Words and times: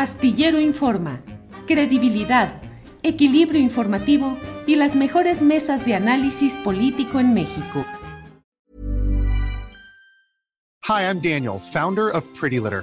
Astillero 0.00 0.58
Informa, 0.58 1.20
credibilidad, 1.66 2.62
equilibrio 3.02 3.60
informativo 3.60 4.38
y 4.66 4.76
las 4.76 4.96
mejores 4.96 5.42
mesas 5.42 5.84
de 5.84 5.94
análisis 5.94 6.54
político 6.54 7.20
en 7.20 7.34
México. 7.34 7.84
Hi, 10.88 11.02
I'm 11.02 11.20
Daniel, 11.20 11.58
founder 11.58 12.08
of 12.08 12.24
Pretty 12.34 12.58
Litter. 12.58 12.82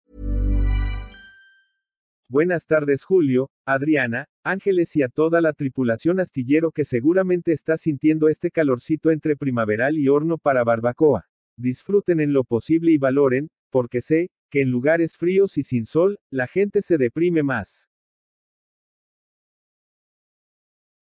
Buenas 2.33 2.65
tardes 2.65 3.03
Julio, 3.03 3.51
Adriana, 3.65 4.29
Ángeles 4.45 4.95
y 4.95 5.03
a 5.03 5.09
toda 5.09 5.41
la 5.41 5.51
tripulación 5.51 6.21
astillero 6.21 6.71
que 6.71 6.85
seguramente 6.85 7.51
está 7.51 7.75
sintiendo 7.75 8.29
este 8.29 8.51
calorcito 8.51 9.11
entre 9.11 9.35
primaveral 9.35 9.97
y 9.97 10.07
horno 10.07 10.37
para 10.37 10.63
barbacoa. 10.63 11.25
Disfruten 11.57 12.21
en 12.21 12.31
lo 12.31 12.45
posible 12.45 12.93
y 12.93 12.97
valoren, 12.97 13.49
porque 13.69 13.99
sé, 13.99 14.29
que 14.49 14.61
en 14.61 14.71
lugares 14.71 15.17
fríos 15.17 15.57
y 15.57 15.63
sin 15.63 15.85
sol, 15.85 16.19
la 16.29 16.47
gente 16.47 16.81
se 16.81 16.97
deprime 16.97 17.43
más. 17.43 17.89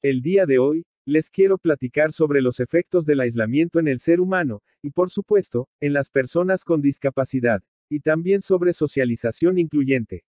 El 0.02 0.24
día 0.24 0.48
de 0.48 0.58
hoy, 0.58 0.84
les 1.06 1.30
quiero 1.30 1.60
platicar 1.60 2.12
sobre 2.12 2.42
los 2.42 2.60
efectos 2.60 3.06
del 3.06 3.20
aislamiento 3.20 3.80
en 3.80 3.88
el 3.88 4.00
ser 4.00 4.20
humano, 4.20 4.64
y 4.82 4.90
por 4.90 5.12
supuesto, 5.12 5.70
en 5.80 5.94
las 5.94 6.10
personas 6.10 6.64
con 6.64 6.82
discapacidad, 6.82 7.62
y 7.88 8.00
también 8.00 8.42
sobre 8.42 8.74
socialización 8.74 9.60
incluyente. 9.60 10.24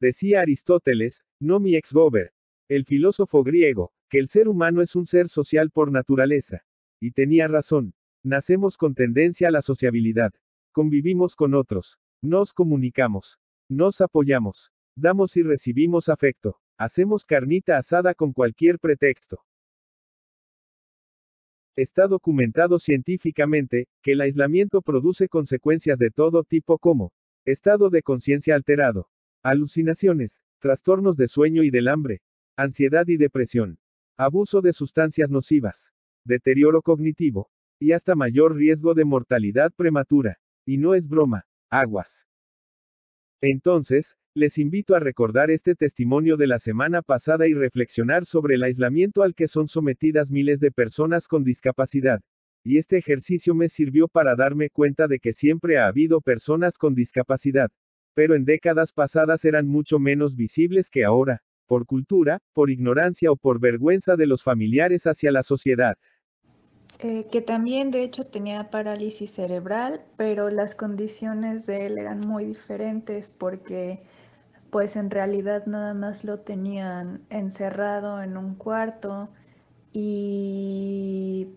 Decía 0.00 0.42
Aristóteles, 0.42 1.24
no 1.40 1.58
mi 1.58 1.74
ex 1.74 1.92
gober, 1.92 2.34
el 2.68 2.84
filósofo 2.84 3.42
griego, 3.42 3.92
que 4.10 4.18
el 4.18 4.28
ser 4.28 4.48
humano 4.48 4.82
es 4.82 4.94
un 4.94 5.06
ser 5.06 5.28
social 5.28 5.70
por 5.70 5.90
naturaleza. 5.90 6.66
Y 7.00 7.12
tenía 7.12 7.48
razón. 7.48 7.94
Nacemos 8.22 8.76
con 8.76 8.94
tendencia 8.94 9.48
a 9.48 9.50
la 9.50 9.62
sociabilidad. 9.62 10.32
Convivimos 10.72 11.34
con 11.34 11.54
otros. 11.54 11.98
Nos 12.22 12.52
comunicamos. 12.52 13.38
Nos 13.68 14.00
apoyamos. 14.00 14.70
Damos 14.96 15.36
y 15.36 15.42
recibimos 15.42 16.08
afecto. 16.08 16.60
Hacemos 16.78 17.24
carnita 17.24 17.78
asada 17.78 18.14
con 18.14 18.32
cualquier 18.32 18.78
pretexto. 18.78 19.44
Está 21.76 22.06
documentado 22.06 22.78
científicamente, 22.78 23.86
que 24.02 24.12
el 24.12 24.20
aislamiento 24.22 24.82
produce 24.82 25.28
consecuencias 25.28 25.98
de 25.98 26.10
todo 26.10 26.42
tipo 26.42 26.78
como 26.78 27.12
estado 27.44 27.90
de 27.90 28.02
conciencia 28.02 28.54
alterado, 28.54 29.08
Alucinaciones, 29.48 30.42
trastornos 30.58 31.16
de 31.16 31.28
sueño 31.28 31.62
y 31.62 31.70
del 31.70 31.86
hambre, 31.86 32.20
ansiedad 32.56 33.04
y 33.06 33.16
depresión, 33.16 33.78
abuso 34.16 34.60
de 34.60 34.72
sustancias 34.72 35.30
nocivas, 35.30 35.92
deterioro 36.24 36.82
cognitivo, 36.82 37.48
y 37.78 37.92
hasta 37.92 38.16
mayor 38.16 38.56
riesgo 38.56 38.92
de 38.94 39.04
mortalidad 39.04 39.70
prematura. 39.76 40.40
Y 40.66 40.78
no 40.78 40.96
es 40.96 41.06
broma, 41.06 41.44
aguas. 41.70 42.26
Entonces, 43.40 44.16
les 44.34 44.58
invito 44.58 44.96
a 44.96 44.98
recordar 44.98 45.52
este 45.52 45.76
testimonio 45.76 46.36
de 46.36 46.48
la 46.48 46.58
semana 46.58 47.00
pasada 47.02 47.46
y 47.46 47.54
reflexionar 47.54 48.26
sobre 48.26 48.56
el 48.56 48.64
aislamiento 48.64 49.22
al 49.22 49.36
que 49.36 49.46
son 49.46 49.68
sometidas 49.68 50.32
miles 50.32 50.58
de 50.58 50.72
personas 50.72 51.28
con 51.28 51.44
discapacidad. 51.44 52.20
Y 52.64 52.78
este 52.78 52.98
ejercicio 52.98 53.54
me 53.54 53.68
sirvió 53.68 54.08
para 54.08 54.34
darme 54.34 54.70
cuenta 54.70 55.06
de 55.06 55.20
que 55.20 55.32
siempre 55.32 55.78
ha 55.78 55.86
habido 55.86 56.20
personas 56.20 56.78
con 56.78 56.96
discapacidad, 56.96 57.70
pero 58.16 58.34
en 58.34 58.46
décadas 58.46 58.92
pasadas 58.92 59.44
eran 59.44 59.68
mucho 59.68 59.98
menos 59.98 60.36
visibles 60.36 60.88
que 60.88 61.04
ahora, 61.04 61.42
por 61.66 61.84
cultura, 61.84 62.38
por 62.54 62.70
ignorancia 62.70 63.30
o 63.30 63.36
por 63.36 63.60
vergüenza 63.60 64.16
de 64.16 64.26
los 64.26 64.42
familiares 64.42 65.06
hacia 65.06 65.30
la 65.30 65.42
sociedad. 65.42 65.96
Eh, 67.00 67.26
que 67.30 67.42
también 67.42 67.90
de 67.90 68.04
hecho 68.04 68.24
tenía 68.24 68.70
parálisis 68.70 69.32
cerebral, 69.32 70.00
pero 70.16 70.48
las 70.48 70.74
condiciones 70.74 71.66
de 71.66 71.88
él 71.88 71.98
eran 71.98 72.20
muy 72.20 72.46
diferentes 72.46 73.28
porque 73.28 73.98
pues 74.72 74.96
en 74.96 75.10
realidad 75.10 75.66
nada 75.66 75.92
más 75.92 76.24
lo 76.24 76.38
tenían 76.38 77.20
encerrado 77.28 78.22
en 78.22 78.38
un 78.38 78.54
cuarto 78.54 79.28
y 79.92 81.48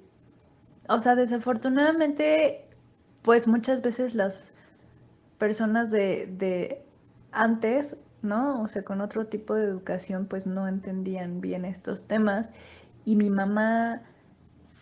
o 0.90 1.00
sea, 1.00 1.16
desafortunadamente 1.16 2.58
pues 3.24 3.48
muchas 3.48 3.82
veces 3.82 4.14
las 4.14 4.49
personas 5.40 5.90
de, 5.90 6.28
de 6.38 6.78
antes, 7.32 7.96
¿no? 8.22 8.62
O 8.62 8.68
sea, 8.68 8.84
con 8.84 9.02
otro 9.02 9.26
tipo 9.26 9.56
de 9.56 9.64
educación, 9.64 10.28
pues 10.28 10.46
no 10.46 10.68
entendían 10.68 11.42
bien 11.42 11.66
estos 11.66 12.08
temas. 12.08 12.52
Y 13.06 13.16
mi 13.16 13.30
mamá 13.30 14.00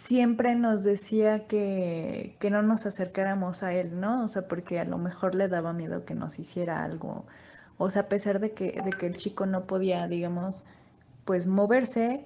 siempre 0.07 0.55
nos 0.55 0.83
decía 0.83 1.47
que, 1.47 2.35
que, 2.39 2.49
no 2.49 2.61
nos 2.61 2.85
acercáramos 2.85 3.63
a 3.63 3.73
él, 3.73 3.99
¿no? 3.99 4.25
O 4.25 4.27
sea, 4.27 4.41
porque 4.43 4.79
a 4.79 4.85
lo 4.85 4.97
mejor 4.97 5.35
le 5.35 5.47
daba 5.47 5.73
miedo 5.73 6.03
que 6.05 6.15
nos 6.15 6.39
hiciera 6.39 6.83
algo. 6.83 7.23
O 7.77 7.89
sea, 7.89 8.03
a 8.03 8.07
pesar 8.07 8.39
de 8.39 8.51
que, 8.51 8.81
de 8.81 8.91
que 8.91 9.07
el 9.07 9.17
chico 9.17 9.45
no 9.45 9.67
podía, 9.67 10.07
digamos, 10.07 10.55
pues 11.25 11.45
moverse, 11.45 12.25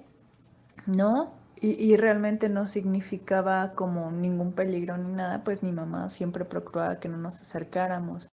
¿no? 0.86 1.41
Y, 1.64 1.96
realmente 1.96 2.48
no 2.48 2.66
significaba 2.66 3.72
como 3.76 4.10
ningún 4.10 4.52
peligro 4.52 4.98
ni 4.98 5.14
nada, 5.14 5.44
pues 5.44 5.62
mi 5.62 5.70
mamá 5.70 6.10
siempre 6.10 6.44
procuraba 6.44 6.98
que 6.98 7.08
no 7.08 7.18
nos 7.18 7.40
acercáramos. 7.40 8.28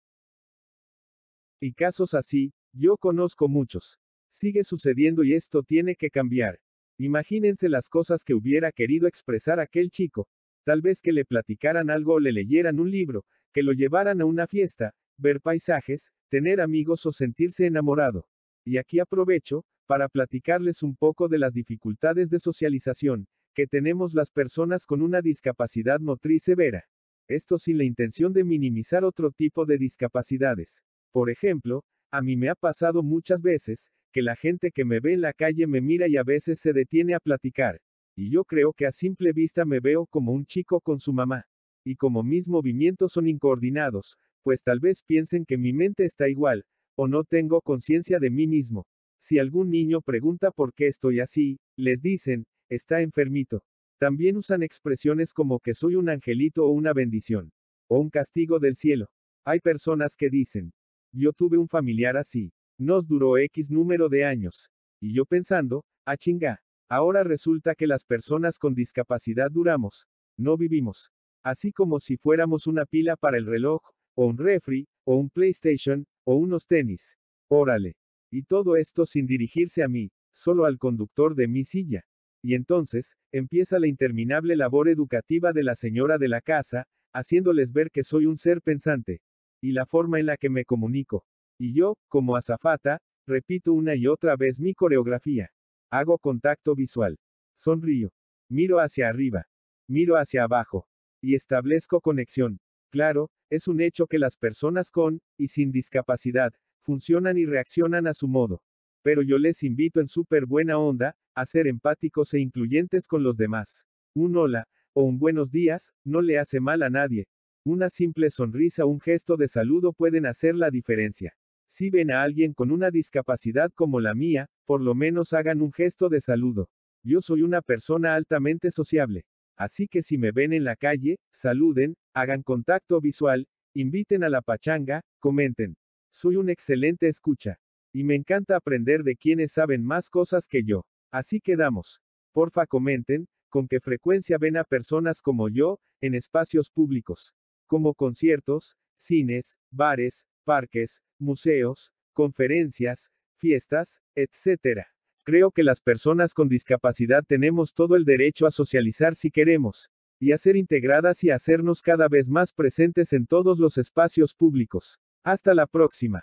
Y 1.60 1.72
casos 1.72 2.14
así, 2.14 2.52
yo 2.72 2.96
conozco 2.96 3.48
muchos. 3.48 3.98
Sigue 4.30 4.62
sucediendo 4.62 5.24
y 5.24 5.34
esto 5.34 5.64
tiene 5.64 5.96
que 5.96 6.10
cambiar. 6.10 6.60
Imagínense 6.98 7.68
las 7.68 7.88
cosas 7.88 8.22
que 8.22 8.34
hubiera 8.34 8.70
querido 8.70 9.08
expresar 9.08 9.58
aquel 9.58 9.90
chico. 9.90 10.28
Tal 10.64 10.80
vez 10.80 11.00
que 11.00 11.12
le 11.12 11.24
platicaran 11.24 11.90
algo 11.90 12.14
o 12.14 12.20
le 12.20 12.30
leyeran 12.30 12.78
un 12.78 12.92
libro, 12.92 13.24
que 13.52 13.64
lo 13.64 13.72
llevaran 13.72 14.20
a 14.20 14.24
una 14.24 14.46
fiesta, 14.46 14.92
ver 15.18 15.40
paisajes, 15.40 16.12
tener 16.28 16.60
amigos 16.60 17.04
o 17.06 17.12
sentirse 17.12 17.66
enamorado. 17.66 18.28
Y 18.64 18.78
aquí 18.78 19.00
aprovecho, 19.00 19.64
para 19.86 20.08
platicarles 20.08 20.82
un 20.82 20.96
poco 20.96 21.28
de 21.28 21.38
las 21.38 21.52
dificultades 21.52 22.28
de 22.28 22.40
socialización, 22.40 23.26
que 23.54 23.66
tenemos 23.66 24.12
las 24.12 24.30
personas 24.30 24.84
con 24.84 25.00
una 25.00 25.22
discapacidad 25.22 26.00
motriz 26.00 26.42
severa. 26.42 26.84
Esto 27.28 27.58
sin 27.58 27.78
la 27.78 27.84
intención 27.84 28.32
de 28.32 28.44
minimizar 28.44 29.04
otro 29.04 29.30
tipo 29.30 29.64
de 29.64 29.78
discapacidades. 29.78 30.82
Por 31.12 31.30
ejemplo, 31.30 31.84
a 32.10 32.22
mí 32.22 32.36
me 32.36 32.48
ha 32.48 32.54
pasado 32.54 33.02
muchas 33.02 33.40
veces, 33.40 33.90
que 34.12 34.22
la 34.22 34.36
gente 34.36 34.70
que 34.70 34.84
me 34.84 35.00
ve 35.00 35.14
en 35.14 35.20
la 35.20 35.32
calle 35.32 35.66
me 35.66 35.80
mira 35.80 36.08
y 36.08 36.16
a 36.16 36.24
veces 36.24 36.60
se 36.60 36.72
detiene 36.72 37.14
a 37.14 37.20
platicar. 37.20 37.80
Y 38.14 38.30
yo 38.30 38.44
creo 38.44 38.72
que 38.72 38.86
a 38.86 38.92
simple 38.92 39.32
vista 39.32 39.64
me 39.64 39.80
veo 39.80 40.06
como 40.06 40.32
un 40.32 40.46
chico 40.46 40.80
con 40.80 40.98
su 40.98 41.12
mamá. 41.12 41.44
Y 41.84 41.96
como 41.96 42.22
mis 42.22 42.48
movimientos 42.48 43.12
son 43.12 43.28
incoordinados, 43.28 44.16
pues 44.42 44.62
tal 44.62 44.80
vez 44.80 45.02
piensen 45.02 45.44
que 45.44 45.58
mi 45.58 45.72
mente 45.72 46.04
está 46.04 46.28
igual, 46.28 46.64
o 46.96 47.08
no 47.08 47.24
tengo 47.24 47.60
conciencia 47.60 48.18
de 48.18 48.30
mí 48.30 48.46
mismo. 48.46 48.86
Si 49.20 49.38
algún 49.38 49.70
niño 49.70 50.00
pregunta 50.00 50.50
por 50.50 50.72
qué 50.74 50.86
estoy 50.86 51.20
así, 51.20 51.58
les 51.76 52.00
dicen, 52.00 52.44
está 52.68 53.00
enfermito. 53.00 53.62
También 53.98 54.36
usan 54.36 54.62
expresiones 54.62 55.32
como 55.32 55.58
que 55.60 55.74
soy 55.74 55.96
un 55.96 56.08
angelito 56.08 56.64
o 56.66 56.70
una 56.70 56.92
bendición. 56.92 57.50
O 57.88 57.98
un 57.98 58.10
castigo 58.10 58.58
del 58.58 58.76
cielo. 58.76 59.08
Hay 59.44 59.60
personas 59.60 60.16
que 60.16 60.28
dicen, 60.28 60.72
yo 61.12 61.32
tuve 61.32 61.56
un 61.56 61.68
familiar 61.68 62.16
así. 62.16 62.52
Nos 62.78 63.06
duró 63.06 63.38
X 63.38 63.70
número 63.70 64.08
de 64.08 64.24
años. 64.24 64.70
Y 65.00 65.14
yo 65.14 65.24
pensando, 65.24 65.84
ah, 66.04 66.16
chinga. 66.16 66.60
Ahora 66.88 67.24
resulta 67.24 67.74
que 67.74 67.86
las 67.86 68.04
personas 68.04 68.58
con 68.58 68.74
discapacidad 68.74 69.50
duramos. 69.50 70.06
No 70.38 70.56
vivimos. 70.56 71.10
Así 71.42 71.72
como 71.72 72.00
si 72.00 72.16
fuéramos 72.16 72.66
una 72.66 72.84
pila 72.84 73.16
para 73.16 73.38
el 73.38 73.46
reloj, 73.46 73.80
o 74.14 74.26
un 74.26 74.36
refri, 74.36 74.86
o 75.04 75.16
un 75.16 75.30
PlayStation, 75.30 76.04
o 76.24 76.36
unos 76.36 76.66
tenis. 76.66 77.16
Órale. 77.48 77.94
Y 78.36 78.42
todo 78.42 78.76
esto 78.76 79.06
sin 79.06 79.26
dirigirse 79.26 79.82
a 79.82 79.88
mí, 79.88 80.10
solo 80.34 80.66
al 80.66 80.76
conductor 80.76 81.34
de 81.34 81.48
mi 81.48 81.64
silla. 81.64 82.04
Y 82.42 82.54
entonces, 82.54 83.16
empieza 83.32 83.78
la 83.78 83.88
interminable 83.88 84.56
labor 84.56 84.90
educativa 84.90 85.54
de 85.54 85.62
la 85.62 85.74
señora 85.74 86.18
de 86.18 86.28
la 86.28 86.42
casa, 86.42 86.84
haciéndoles 87.14 87.72
ver 87.72 87.90
que 87.90 88.04
soy 88.04 88.26
un 88.26 88.36
ser 88.36 88.60
pensante. 88.60 89.22
Y 89.62 89.72
la 89.72 89.86
forma 89.86 90.20
en 90.20 90.26
la 90.26 90.36
que 90.36 90.50
me 90.50 90.66
comunico. 90.66 91.24
Y 91.58 91.72
yo, 91.72 91.94
como 92.08 92.36
azafata, 92.36 92.98
repito 93.26 93.72
una 93.72 93.94
y 93.94 94.06
otra 94.06 94.36
vez 94.36 94.60
mi 94.60 94.74
coreografía. 94.74 95.48
Hago 95.90 96.18
contacto 96.18 96.74
visual. 96.74 97.18
Sonrío. 97.54 98.10
Miro 98.50 98.80
hacia 98.80 99.08
arriba. 99.08 99.46
Miro 99.88 100.16
hacia 100.16 100.44
abajo. 100.44 100.86
Y 101.22 101.36
establezco 101.36 102.02
conexión. 102.02 102.60
Claro, 102.90 103.30
es 103.48 103.66
un 103.66 103.80
hecho 103.80 104.06
que 104.06 104.18
las 104.18 104.36
personas 104.36 104.90
con, 104.90 105.20
y 105.38 105.48
sin 105.48 105.72
discapacidad, 105.72 106.52
funcionan 106.86 107.36
y 107.36 107.46
reaccionan 107.46 108.06
a 108.06 108.14
su 108.14 108.28
modo. 108.28 108.62
Pero 109.02 109.22
yo 109.22 109.38
les 109.38 109.64
invito 109.64 110.00
en 110.00 110.06
súper 110.06 110.46
buena 110.46 110.78
onda, 110.78 111.16
a 111.34 111.44
ser 111.44 111.66
empáticos 111.66 112.32
e 112.32 112.38
incluyentes 112.38 113.08
con 113.08 113.24
los 113.24 113.36
demás. 113.36 113.84
Un 114.14 114.36
hola, 114.36 114.68
o 114.94 115.02
un 115.02 115.18
buenos 115.18 115.50
días, 115.50 115.92
no 116.04 116.22
le 116.22 116.38
hace 116.38 116.60
mal 116.60 116.84
a 116.84 116.88
nadie. 116.88 117.26
Una 117.64 117.90
simple 117.90 118.30
sonrisa 118.30 118.86
un 118.86 119.00
gesto 119.00 119.36
de 119.36 119.48
saludo 119.48 119.92
pueden 119.92 120.26
hacer 120.26 120.54
la 120.54 120.70
diferencia. 120.70 121.34
Si 121.66 121.90
ven 121.90 122.12
a 122.12 122.22
alguien 122.22 122.54
con 122.54 122.70
una 122.70 122.92
discapacidad 122.92 123.72
como 123.74 124.00
la 124.00 124.14
mía, 124.14 124.46
por 124.64 124.80
lo 124.80 124.94
menos 124.94 125.32
hagan 125.32 125.60
un 125.62 125.72
gesto 125.72 126.08
de 126.08 126.20
saludo. 126.20 126.70
Yo 127.02 127.20
soy 127.20 127.42
una 127.42 127.62
persona 127.62 128.14
altamente 128.14 128.70
sociable. 128.70 129.24
Así 129.56 129.88
que 129.88 130.02
si 130.02 130.18
me 130.18 130.30
ven 130.30 130.52
en 130.52 130.62
la 130.62 130.76
calle, 130.76 131.16
saluden, 131.32 131.96
hagan 132.14 132.42
contacto 132.42 133.00
visual, 133.00 133.48
inviten 133.74 134.22
a 134.22 134.28
la 134.28 134.42
pachanga, 134.42 135.02
comenten. 135.18 135.76
Soy 136.10 136.36
un 136.36 136.48
excelente 136.50 137.08
escucha. 137.08 137.58
Y 137.92 138.04
me 138.04 138.14
encanta 138.14 138.56
aprender 138.56 139.02
de 139.02 139.16
quienes 139.16 139.52
saben 139.52 139.84
más 139.84 140.10
cosas 140.10 140.46
que 140.48 140.62
yo. 140.64 140.84
Así 141.10 141.40
quedamos. 141.40 142.00
Porfa 142.32 142.66
comenten, 142.66 143.28
con 143.48 143.68
qué 143.68 143.80
frecuencia 143.80 144.38
ven 144.38 144.56
a 144.56 144.64
personas 144.64 145.22
como 145.22 145.48
yo, 145.48 145.78
en 146.00 146.14
espacios 146.14 146.70
públicos. 146.70 147.32
Como 147.66 147.94
conciertos, 147.94 148.76
cines, 148.94 149.56
bares, 149.70 150.26
parques, 150.44 151.00
museos, 151.18 151.92
conferencias, 152.12 153.10
fiestas, 153.38 154.00
etc. 154.14 154.86
Creo 155.24 155.50
que 155.50 155.64
las 155.64 155.80
personas 155.80 156.34
con 156.34 156.48
discapacidad 156.48 157.24
tenemos 157.26 157.72
todo 157.74 157.96
el 157.96 158.04
derecho 158.04 158.46
a 158.46 158.50
socializar 158.50 159.14
si 159.14 159.30
queremos, 159.30 159.90
y 160.18 160.32
a 160.32 160.38
ser 160.38 160.56
integradas 160.56 161.24
y 161.24 161.30
a 161.30 161.36
hacernos 161.36 161.82
cada 161.82 162.08
vez 162.08 162.28
más 162.28 162.52
presentes 162.52 163.12
en 163.12 163.26
todos 163.26 163.58
los 163.58 163.76
espacios 163.76 164.34
públicos. 164.34 165.00
Hasta 165.28 165.54
la 165.54 165.66
próxima. 165.66 166.22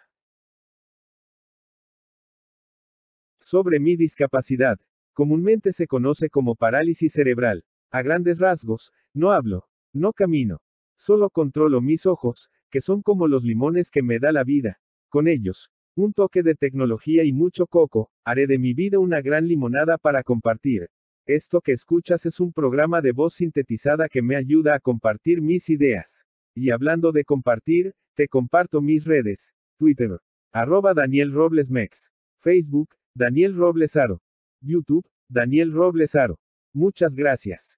Sobre 3.37 3.81
mi 3.81 3.97
discapacidad. 3.97 4.79
Comúnmente 5.11 5.73
se 5.73 5.87
conoce 5.87 6.29
como 6.29 6.55
parálisis 6.55 7.11
cerebral. 7.11 7.65
A 7.91 8.01
grandes 8.01 8.39
rasgos, 8.39 8.93
no 9.13 9.33
hablo, 9.33 9.67
no 9.91 10.13
camino. 10.13 10.61
Solo 10.95 11.29
controlo 11.29 11.81
mis 11.81 12.05
ojos, 12.05 12.49
que 12.69 12.79
son 12.79 13.01
como 13.01 13.27
los 13.27 13.43
limones 13.43 13.91
que 13.91 14.01
me 14.01 14.19
da 14.19 14.31
la 14.31 14.45
vida. 14.45 14.79
Con 15.09 15.27
ellos, 15.27 15.69
un 15.97 16.13
toque 16.13 16.41
de 16.41 16.55
tecnología 16.55 17.25
y 17.25 17.33
mucho 17.33 17.67
coco, 17.67 18.09
haré 18.23 18.47
de 18.47 18.57
mi 18.57 18.73
vida 18.73 18.99
una 18.99 19.19
gran 19.19 19.49
limonada 19.49 19.97
para 19.97 20.23
compartir. 20.23 20.87
Esto 21.25 21.59
que 21.59 21.73
escuchas 21.73 22.25
es 22.25 22.39
un 22.39 22.53
programa 22.53 23.01
de 23.01 23.11
voz 23.11 23.33
sintetizada 23.33 24.07
que 24.07 24.21
me 24.21 24.37
ayuda 24.37 24.75
a 24.75 24.79
compartir 24.79 25.41
mis 25.41 25.69
ideas. 25.69 26.23
Y 26.55 26.69
hablando 26.71 27.11
de 27.11 27.25
compartir, 27.25 27.95
te 28.13 28.27
comparto 28.27 28.81
mis 28.81 29.05
redes. 29.05 29.53
Twitter. 29.77 30.19
Arroba 30.51 30.93
Daniel 30.93 31.31
Robles 31.31 31.71
Mex. 31.71 32.11
Facebook, 32.39 32.95
Daniel 33.15 33.55
Robles 33.55 33.95
Aro. 33.95 34.21
YouTube, 34.61 35.05
Daniel 35.29 35.71
Robles 35.71 36.15
Aro. 36.15 36.39
Muchas 36.73 37.15
gracias. 37.15 37.77